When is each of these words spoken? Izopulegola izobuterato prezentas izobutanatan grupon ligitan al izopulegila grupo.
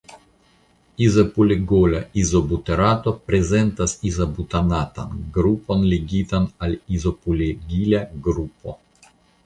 Izopulegola 1.07 1.99
izobuterato 2.21 3.13
prezentas 3.29 3.95
izobutanatan 4.13 5.15
grupon 5.39 5.89
ligitan 5.95 6.53
al 6.67 6.79
izopulegila 6.99 8.07
grupo. 8.29 8.81